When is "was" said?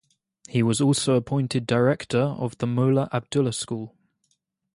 0.63-0.81